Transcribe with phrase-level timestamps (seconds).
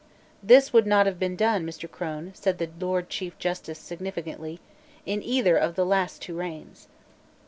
[0.41, 1.87] "This would not have been done, Mr.
[1.87, 4.59] Crone," said the Lord Chief Justice significantly,
[5.05, 6.87] "in either of the last two reigns."